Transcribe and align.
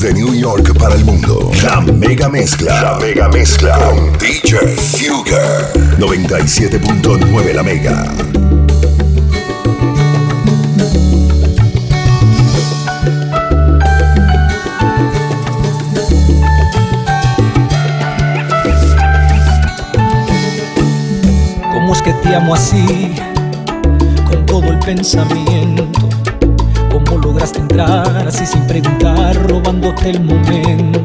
Desde 0.00 0.12
New 0.12 0.34
York 0.34 0.76
para 0.76 0.96
el 0.96 1.04
mundo, 1.04 1.52
la 1.62 1.80
mega 1.80 2.28
mezcla. 2.28 2.82
La 2.82 2.98
mega 2.98 3.28
mezcla 3.28 3.78
con 3.78 4.18
DJ 4.18 4.74
Fugger. 4.76 5.70
97.9 6.00 7.52
la 7.52 7.62
mega. 7.62 8.12
¿Cómo 21.72 21.92
es 21.92 22.02
que 22.02 22.12
te 22.14 22.34
amo 22.34 22.54
así? 22.56 23.14
Con 24.28 24.44
todo 24.44 24.72
el 24.72 24.80
pensamiento. 24.80 25.93
¿Cómo 27.44 27.52
lograste 27.52 27.60
entrar 27.60 28.26
así 28.26 28.46
sin 28.46 28.66
preguntar, 28.66 29.36
robándote 29.46 30.08
el 30.08 30.20
momento? 30.24 31.04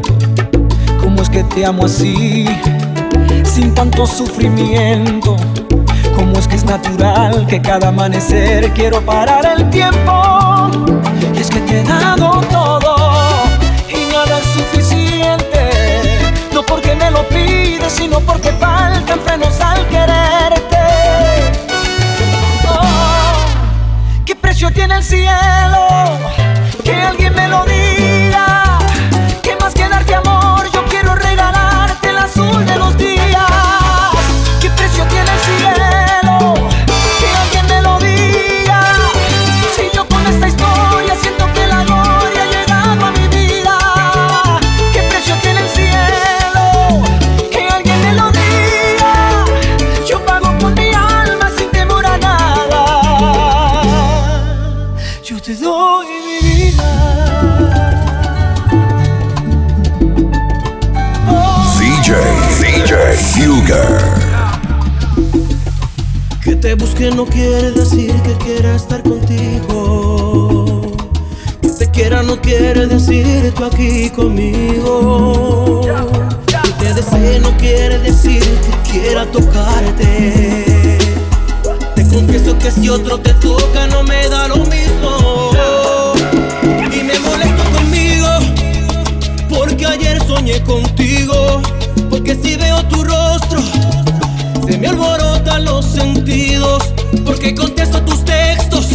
¿Cómo 1.01 1.21
es 1.21 1.29
que 1.29 1.43
te 1.43 1.65
amo 1.65 1.83
así? 1.83 2.47
Sin 3.43 3.73
tanto 3.73 4.07
sufrimiento. 4.07 5.35
¿Cómo 6.15 6.39
es 6.39 6.47
que 6.47 6.55
es 6.55 6.63
natural 6.63 7.45
que 7.45 7.61
cada 7.61 7.89
amanecer 7.89 8.71
quiero 8.71 9.01
parar 9.01 9.45
el 9.57 9.69
tiempo? 9.69 10.69
Y 11.33 11.39
es 11.39 11.49
que 11.49 11.59
te 11.59 11.81
he 11.81 11.83
dado 11.83 12.39
todo 12.49 12.95
y 13.89 14.09
nada 14.13 14.39
es 14.39 14.45
suficiente. 14.45 15.71
No 16.53 16.63
porque 16.63 16.95
me 16.95 17.11
lo 17.11 17.27
pides, 17.27 17.91
sino 17.91 18.21
porque 18.21 18.53
faltan 18.53 19.19
frenos 19.25 19.59
al 19.59 19.85
quererte. 19.89 20.77
Oh, 22.65 24.23
¿Qué 24.23 24.37
precio 24.37 24.71
tiene 24.71 24.95
el 24.95 25.03
cielo? 25.03 25.78
Busque 66.79 67.11
no 67.11 67.25
quiere 67.25 67.71
decir 67.71 68.13
que 68.23 68.33
quiera 68.43 68.75
estar 68.75 69.03
contigo. 69.03 70.81
Que 71.61 71.69
te 71.69 71.91
quiera 71.91 72.23
no 72.23 72.39
quiere 72.41 72.87
decir 72.87 73.53
tú 73.53 73.65
aquí 73.65 74.09
conmigo. 74.09 75.81
Que 75.81 76.71
te 76.79 76.93
desee 76.93 77.39
no 77.39 77.55
quiere 77.57 77.99
decir 77.99 78.41
que 78.41 78.91
quiera 78.91 79.25
tocarte. 79.25 80.97
Te 81.95 82.07
confieso 82.07 82.57
que 82.57 82.71
si 82.71 82.89
otro 82.89 83.19
te 83.19 83.33
toca 83.35 83.87
no 83.87 84.03
me 84.03 84.27
da 84.29 84.47
lo 84.47 84.57
mismo. 84.57 85.51
Y 86.91 87.03
me 87.03 87.19
molesto 87.19 87.63
conmigo 87.75 88.27
porque 89.49 89.85
ayer 89.85 90.19
soñé 90.25 90.63
contigo. 90.63 91.61
Porque 92.09 92.35
si 92.35 92.55
veo 92.55 92.83
tu 92.85 93.03
rostro 93.03 93.59
se 94.67 94.77
me 94.77 94.87
alborotan 94.87 95.29
los 95.29 95.38
porque 97.25 97.53
contesto 97.53 98.01
tus 98.03 98.23
textos 98.23 98.87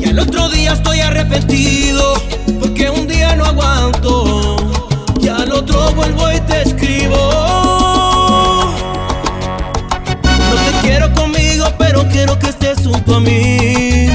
y 0.00 0.08
al 0.08 0.18
otro 0.18 0.48
día 0.48 0.72
estoy 0.72 1.00
arrepentido 1.00 2.14
porque 2.60 2.90
un 2.90 3.06
día 3.06 3.34
no 3.36 3.44
aguanto 3.44 4.56
y 5.20 5.28
al 5.28 5.52
otro 5.52 5.92
vuelvo 5.92 6.32
y 6.32 6.40
te 6.40 6.62
escribo. 6.62 7.16
No 10.26 10.54
te 10.64 10.86
quiero 10.86 11.12
conmigo, 11.14 11.66
pero 11.78 12.06
quiero 12.08 12.38
que 12.38 12.48
estés 12.48 12.78
junto 12.78 13.16
a 13.16 13.20
mí. 13.20 14.08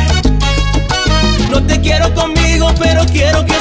No 1.49 1.63
te 1.65 1.79
quiero 1.81 2.13
conmigo, 2.13 2.71
pero 2.79 3.05
quiero 3.05 3.45
que 3.45 3.60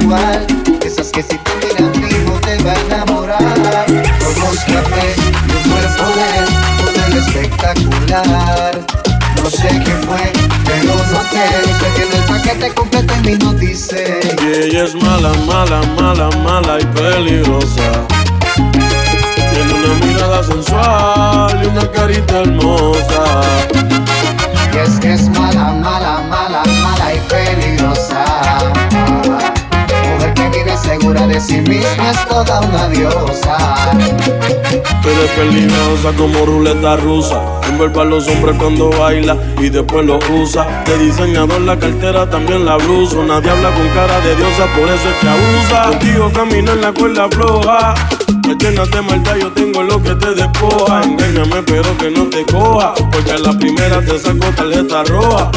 igual, 0.00 0.46
esas 0.84 1.08
que 1.08 1.22
si 1.22 1.38
te 1.38 1.52
miran 1.66 1.92
fijo 1.94 2.32
te 2.40 2.62
va 2.62 2.72
a 2.72 2.80
enamorar. 2.80 3.86
Ojos 4.20 4.58
café 4.66 5.14
y 5.16 5.50
un 5.52 5.62
cuerpo 5.70 6.04
de 6.16 6.30
modelo 6.84 7.20
espectacular. 7.20 8.80
No 9.42 9.50
sé 9.50 9.68
qué 9.84 9.92
fue, 10.06 10.32
pero 10.64 10.94
no 11.12 11.20
te 11.30 11.44
sé 11.74 11.86
que 11.94 12.02
en 12.06 12.12
el 12.12 12.24
paquete 12.24 12.74
completo 12.74 13.14
en 13.14 13.22
mí 13.22 13.36
no 13.42 13.52
dice. 13.54 14.20
Y 14.42 14.64
ella 14.64 14.84
es 14.84 14.94
mala, 14.94 15.32
mala, 15.46 15.80
mala, 16.00 16.28
mala 16.42 16.80
y 16.80 16.84
peligrosa. 16.86 18.06
Tiene 18.54 19.74
una 19.74 20.06
mirada 20.06 20.42
sensual 20.44 21.60
y 21.62 21.66
una 21.66 21.90
carita 21.90 22.40
hermosa. 22.40 23.42
Y 24.72 24.76
es 24.76 25.00
que 25.00 25.14
es 25.14 25.28
mala, 25.30 25.72
mala, 25.72 26.20
mala 26.28 26.47
toda 32.44 32.60
una 32.60 32.88
diosa. 32.88 33.56
Pero 35.02 35.22
es 35.24 35.30
peligrosa 35.30 36.12
como 36.16 36.44
ruleta 36.46 36.96
rusa. 36.96 37.42
Envuelve 37.68 38.00
a 38.00 38.04
los 38.04 38.28
hombres 38.28 38.56
cuando 38.58 38.90
baila 38.90 39.36
y 39.58 39.68
después 39.68 40.06
lo 40.06 40.18
usa. 40.32 40.84
De 40.86 40.98
diseñador 40.98 41.60
la 41.62 41.78
cartera, 41.78 42.28
también 42.30 42.64
la 42.64 42.76
blusa. 42.76 43.16
Nadie 43.26 43.50
habla 43.50 43.70
con 43.74 43.88
cara 43.88 44.20
de 44.20 44.36
diosa, 44.36 44.66
por 44.76 44.88
eso 44.88 45.08
es 45.08 45.16
que 45.20 45.28
abusa. 45.28 45.82
Contigo 45.90 46.30
camino 46.32 46.72
en 46.72 46.80
la 46.80 46.92
cuerda 46.92 47.28
floja. 47.28 47.94
Me 48.46 48.54
llenas 48.54 48.90
de 48.90 49.02
maldad, 49.02 49.36
yo 49.36 49.52
tengo 49.52 49.82
lo 49.82 50.00
que 50.00 50.14
te 50.14 50.34
despoja. 50.34 51.02
Engáñame, 51.02 51.62
pero 51.64 51.96
que 51.98 52.10
no 52.10 52.24
te 52.24 52.44
coja. 52.46 52.94
Porque 53.10 53.32
a 53.32 53.38
la 53.38 53.52
primera 53.52 54.00
te 54.00 54.18
saco 54.18 54.46
tarjeta 54.54 55.02
roja. 55.04 55.50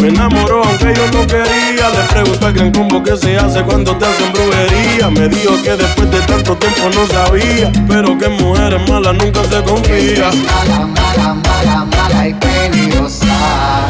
Me 0.00 0.08
enamoró 0.08 0.62
aunque 0.64 0.94
yo 0.94 1.06
no 1.12 1.26
quería. 1.26 1.90
Le 1.90 2.04
pregunto 2.08 2.46
al 2.46 2.52
gran 2.52 2.72
combo 2.72 3.02
que 3.02 3.16
se 3.16 3.36
hace 3.36 3.62
cuando 3.62 3.96
te 3.96 4.06
hacen 4.06 4.32
brujería. 4.32 5.10
Me 5.10 5.28
dijo 5.28 5.54
que 5.62 5.76
después 5.76 6.10
de 6.10 6.20
tanto 6.20 6.56
tiempo 6.56 6.90
no 6.94 7.06
sabía. 7.06 7.70
Pero 7.88 8.16
que 8.16 8.28
mujeres 8.28 8.88
malas 8.88 9.14
nunca 9.14 9.42
se 9.44 9.62
confía. 9.62 10.30
Mala, 10.46 10.86
mala, 10.86 11.34
mala, 11.34 11.84
mala 11.84 12.28
y 12.28 12.34
peligrosa. 12.34 13.86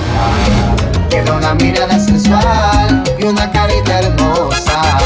Tiene 1.09 1.31
una 1.31 1.55
mirada 1.55 1.99
sensual 1.99 3.03
y 3.19 3.25
una 3.25 3.51
carita 3.51 4.01
hermosa. 4.01 4.99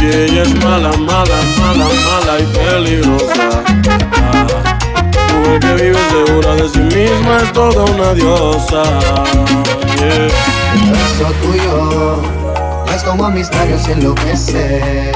Y 0.00 0.06
ella 0.06 0.42
es 0.42 0.54
mala, 0.64 0.90
mala, 0.98 1.38
mala, 1.58 1.86
mala 1.86 2.38
y 2.40 2.44
peligrosa. 2.56 3.65
Que 5.60 5.74
vive 5.74 5.98
segura 6.10 6.54
de 6.54 6.68
sí 6.68 6.80
misma 6.80 7.38
es 7.42 7.52
toda 7.52 7.84
una 7.84 8.12
diosa. 8.12 8.82
Yeah. 9.98 10.28
El 10.74 10.90
beso 10.90 11.32
tuyo 11.42 12.36
Miras 12.96 13.02
como 13.04 13.30
mis 13.30 13.50
labios 13.50 13.86
enloquecen, 13.88 15.12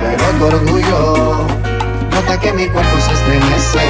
pero 0.00 0.24
tu 0.38 0.44
orgullo 0.46 1.46
nota 2.10 2.40
que 2.40 2.52
mi 2.54 2.66
cuerpo 2.66 2.96
se 2.98 3.12
estremece. 3.12 3.80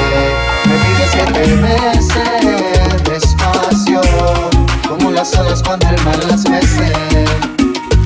Me 0.64 0.74
pides 0.74 1.10
que 1.14 1.32
te 1.32 1.44
bese 1.62 3.10
despacio, 3.10 4.00
como 4.88 5.12
las 5.12 5.32
olas 5.36 5.62
cuando 5.62 5.88
el 5.88 6.04
mar 6.04 6.24
las 6.24 6.48
mece. 6.48 6.92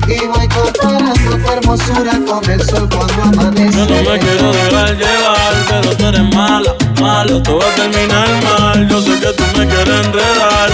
Y 0.09 0.25
voy 0.25 0.47
comparando 0.47 1.13
tu 1.13 1.51
hermosura 1.51 2.19
con 2.27 2.49
el 2.49 2.61
sol 2.65 2.89
cuando 2.89 3.21
amanece. 3.21 3.77
Yo 3.77 3.85
no 3.85 4.09
me 4.09 4.17
quiero 4.17 4.51
dejar 4.51 4.97
llevar, 4.97 5.53
pero 5.69 5.95
tú 5.95 6.05
eres 6.07 6.33
mala, 6.33 6.73
malo, 6.99 7.43
todo 7.43 7.59
va 7.59 7.65
a 7.65 7.75
terminar 7.75 8.27
mal. 8.43 8.87
Yo 8.87 9.01
sé 9.03 9.19
que 9.19 9.33
tú 9.33 9.43
me 9.55 9.67
quieres 9.67 10.05
enredar, 10.07 10.71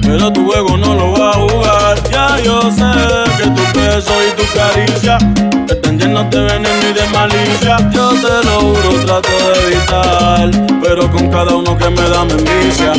pero 0.00 0.32
tu 0.32 0.50
juego 0.50 0.78
no 0.78 0.94
lo 0.94 1.12
va 1.12 1.30
a 1.30 1.34
jugar. 1.34 2.10
Ya 2.10 2.40
yo 2.42 2.70
sé 2.70 2.90
que 3.36 3.50
tu 3.50 3.62
peso 3.74 4.12
y 4.26 4.40
tu 4.40 4.44
caricia 4.58 5.18
están 5.68 5.98
llenos 5.98 6.30
de 6.30 6.40
veneno 6.40 6.88
y 6.88 6.92
de 6.94 7.06
malicia. 7.08 7.76
Yo 7.90 8.14
te 8.14 8.46
lo 8.46 8.60
juro, 8.60 9.04
trato 9.04 9.28
de 9.28 9.72
evitar, 9.72 10.50
pero 10.82 11.10
con 11.10 11.30
cada 11.30 11.54
uno 11.54 11.76
que 11.76 11.90
me 11.90 12.08
da 12.08 12.24
me 12.24 12.32
envicia. 12.32 12.94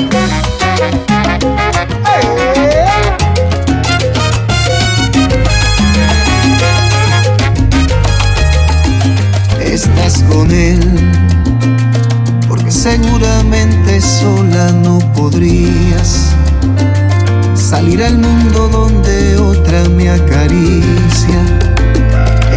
Salir 17.72 18.04
al 18.04 18.18
mundo 18.18 18.68
donde 18.68 19.38
otra 19.38 19.88
me 19.90 20.10
acaricia. 20.10 21.42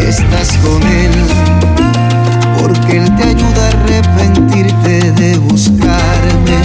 Estás 0.01 0.57
con 0.59 0.83
él, 0.83 1.13
porque 2.61 2.99
él 2.99 3.17
te 3.17 3.23
ayuda 3.23 3.65
a 3.65 3.69
arrepentirte 3.69 5.13
de 5.13 5.39
buscarme, 5.39 6.59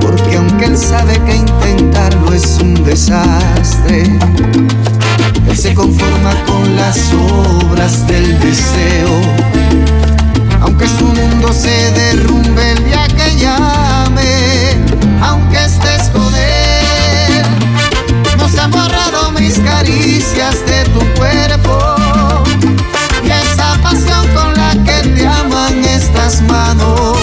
porque 0.00 0.36
aunque 0.36 0.66
él 0.66 0.76
sabe 0.76 1.18
que 1.24 1.36
intentarlo 1.36 2.32
es 2.34 2.58
un 2.60 2.74
desastre, 2.84 4.02
él 5.48 5.56
se 5.56 5.74
conforma 5.74 6.32
con 6.46 6.76
las 6.76 7.12
obras 7.14 8.06
del 8.06 8.38
deseo. 8.38 8.99
piano 26.74 27.19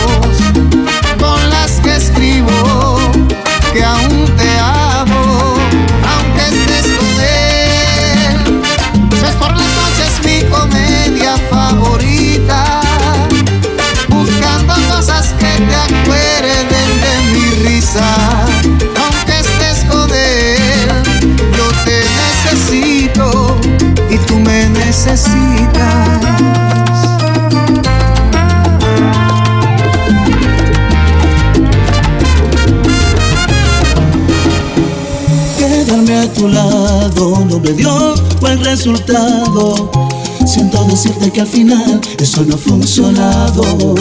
Siento 40.45 40.83
decirte 40.85 41.31
que 41.31 41.41
al 41.41 41.47
final 41.47 41.99
eso 42.19 42.45
no 42.45 42.53
ha 42.53 42.57
funcionado. 42.57 43.95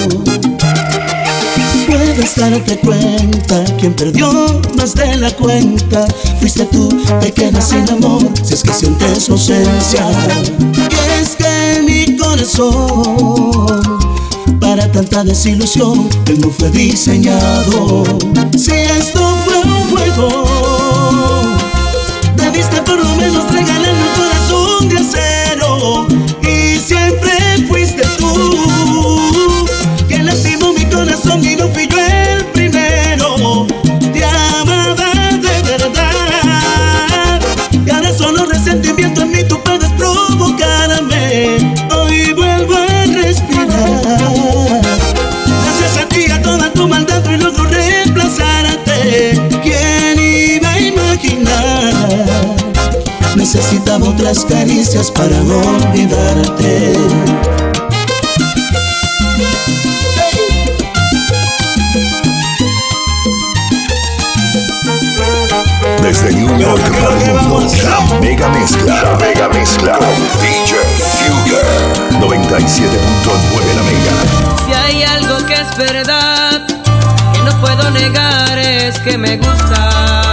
Puedes 1.87 2.37
darte 2.37 2.79
cuenta, 2.81 3.65
quien 3.79 3.95
perdió 3.95 4.61
más 4.77 4.95
de 4.95 5.17
la 5.17 5.31
cuenta 5.31 6.07
fuiste 6.39 6.67
tú, 6.67 6.89
te 7.21 7.33
sin 7.63 7.89
amor 7.89 8.23
si 8.43 8.53
es 8.53 8.63
que 8.63 8.73
sientes 8.75 9.31
ausencia. 9.31 10.07
Y 10.75 11.23
es 11.23 11.37
que 11.37 11.83
mi 11.83 12.17
corazón 12.19 13.81
para 14.61 14.93
tanta 14.93 15.25
desilusión 15.25 16.09
él 16.27 16.41
no 16.41 16.51
fue 16.51 16.71
diseñado. 16.71 18.05
Si 18.59 18.73
esto 18.73 19.37
fue 19.45 19.57
un 19.57 19.89
juego, 19.91 21.57
debiste 22.37 22.83
por 22.83 22.99
lo 22.99 23.17
menos 23.17 23.46
para 55.29 55.43
no 55.43 55.59
olvidarte. 55.59 56.93
Desde 66.01 66.33
New 66.33 66.59
York 66.59 66.81
para 67.01 67.23
el 67.25 67.49
mundo, 67.49 67.73
la 67.83 68.21
mega 68.21 68.49
mezcla, 68.51 69.03
la 69.03 69.17
mega 69.17 69.49
mezcla 69.49 69.99
con 69.99 70.15
DJ 70.41 70.77
Fugger. 71.27 71.65
97.9 72.21 73.75
la 73.75 73.83
mega. 73.83 74.65
Si 74.65 74.73
hay 74.73 75.03
algo 75.03 75.45
que 75.45 75.55
es 75.55 75.77
verdad, 75.77 76.67
que 77.33 77.43
no 77.43 77.61
puedo 77.61 77.91
negar, 77.91 78.59
es 78.59 78.97
que 79.01 79.19
me 79.19 79.37
gustas. 79.39 80.26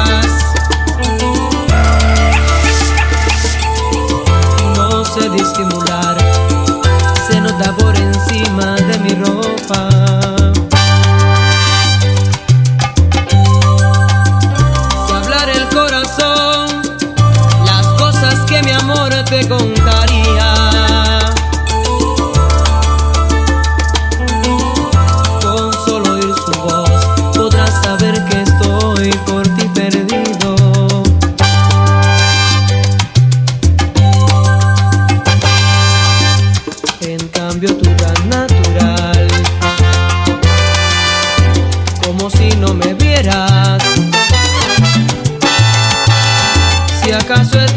Se 7.27 7.41
nota 7.41 7.75
por 7.77 7.95
encima 7.95 8.75
de 8.75 8.99
mi 8.99 9.09
ropa. 9.15 9.89
Si 15.07 15.13
hablar 15.13 15.49
el 15.49 15.67
corazón, 15.69 16.67
las 17.65 17.87
cosas 17.97 18.39
que 18.47 18.61
mi 18.63 18.71
amor 18.71 19.11
te 19.29 19.47
contaría. 19.47 19.72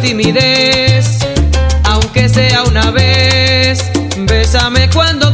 Timidez, 0.06 1.18
aunque 1.82 2.28
sea 2.28 2.62
una 2.62 2.92
vez, 2.92 3.90
bésame 4.18 4.88
cuando 4.90 5.25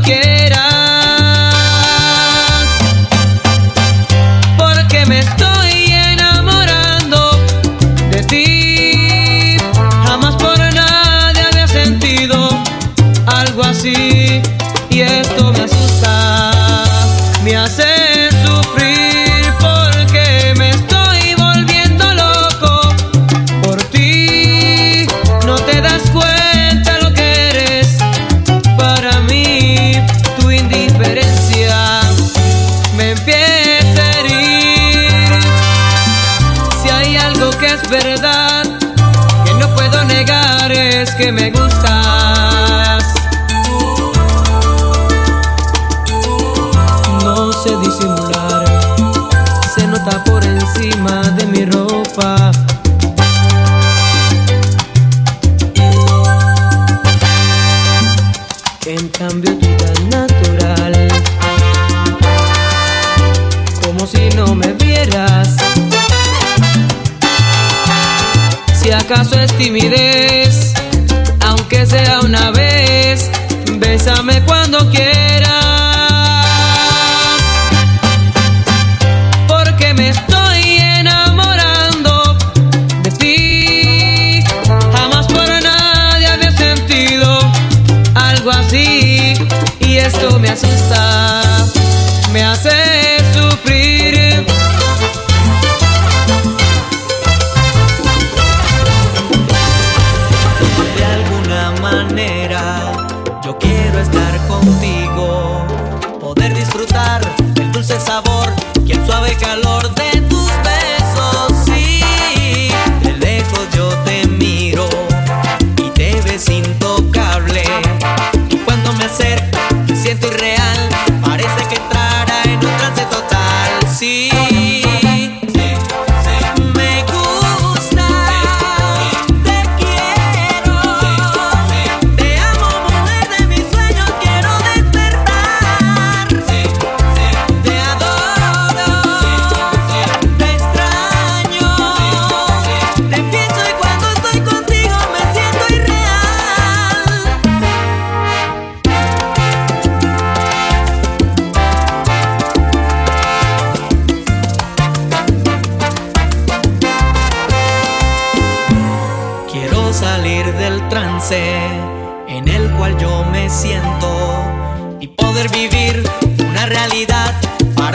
que 39.44 39.54
no 39.54 39.68
puedo 39.74 40.02
negar 40.04 40.72
es 40.72 41.14
que 41.14 41.30
me 41.30 41.50
gusta. 41.50 42.21
acaso 69.12 69.38
es 69.38 69.52
timidez, 69.58 70.72
aunque 71.46 71.84
sea 71.84 72.20
una 72.20 72.50
vez, 72.50 73.30
bésame 73.74 74.40
cuando 74.42 74.90
quieras. 74.90 75.52
Porque 79.46 79.92
me 79.92 80.08
estoy 80.08 80.78
enamorando 80.98 82.38
de 83.02 83.10
ti, 83.10 84.44
jamás 84.92 85.26
por 85.26 85.46
nadie 85.46 86.26
había 86.28 86.52
sentido 86.52 87.38
algo 88.14 88.50
así, 88.50 89.34
y 89.80 89.96
esto 89.98 90.38
me 90.38 90.48
asusta, 90.48 91.42
me 92.32 92.42
hace 92.44 92.70
sufrir. 93.34 94.21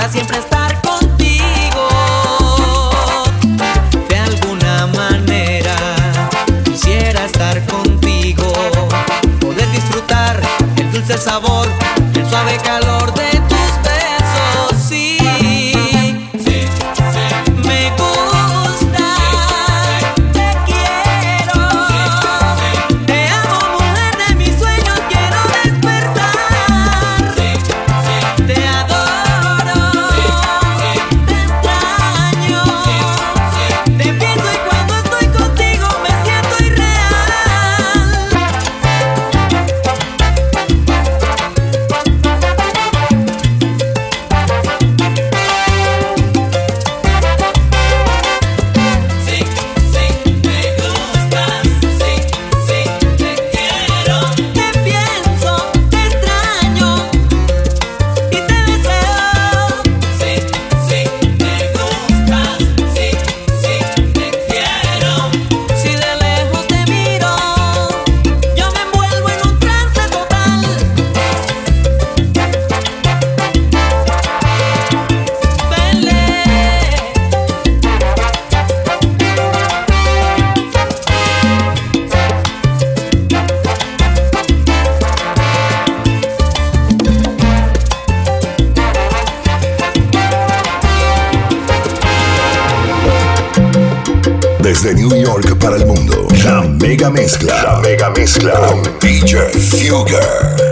siempre 0.09 0.37
está. 0.37 0.56
New 95.09 95.23
York 95.23 95.57
para 95.59 95.77
el 95.77 95.85
mundo. 95.85 96.27
La 96.43 96.61
mega 96.63 97.09
mezcla. 97.09 97.63
La 97.63 97.79
mega 97.79 98.09
mezcla. 98.09 98.53
Con 98.53 98.81
DJ 98.99 99.37
Fugger. 99.51 100.21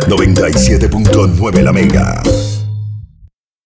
97.9 0.07 1.61
La 1.61 1.71
Mega. 1.71 2.21